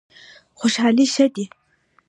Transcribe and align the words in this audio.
خوشحالي 0.59 1.05
ښه 1.13 1.25
دی. 1.35 1.45